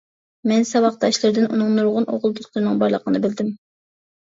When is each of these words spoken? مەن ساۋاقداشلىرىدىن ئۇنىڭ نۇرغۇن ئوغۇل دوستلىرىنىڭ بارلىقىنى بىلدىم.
مەن 0.51 0.63
ساۋاقداشلىرىدىن 0.69 1.45
ئۇنىڭ 1.51 1.77
نۇرغۇن 1.81 2.09
ئوغۇل 2.15 2.35
دوستلىرىنىڭ 2.41 2.83
بارلىقىنى 2.83 3.25
بىلدىم. 3.29 3.55